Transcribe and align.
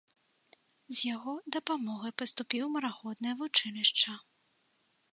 З 0.99 1.03
яго 1.15 1.35
дапамогай 1.57 2.15
паступіў 2.23 2.63
у 2.71 2.73
мараходнае 2.79 3.33
вучылішча. 3.43 4.11